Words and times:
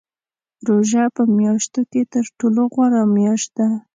روژه 0.67 1.03
په 1.15 1.23
میاشتو 1.37 1.81
کې 1.91 2.01
تر 2.13 2.25
ټولو 2.39 2.61
غوره 2.73 3.01
میاشت 3.15 3.49
ده. 3.57 3.67